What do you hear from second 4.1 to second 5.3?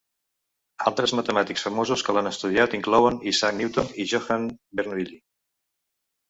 Johann Bernoulli.